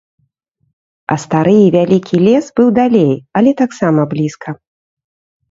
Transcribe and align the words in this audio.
А 1.15 1.17
стары 1.23 1.53
і 1.63 1.67
вялікі 1.75 2.15
лес 2.27 2.45
быў 2.61 2.73
далей, 2.81 3.13
але 3.41 3.51
таксама 3.61 4.01
блізка. 4.17 4.49